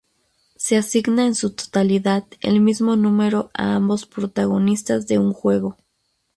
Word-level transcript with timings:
Se 0.55 0.77
asigna 0.77 1.27
en 1.27 1.35
su 1.35 1.53
totalidad 1.55 2.25
el 2.39 2.59
mismo 2.59 2.95
número 2.95 3.51
a 3.53 3.75
ambos 3.75 4.07
protagonistas 4.07 5.05
de 5.05 5.19
un 5.19 5.31
juego. 5.31 5.77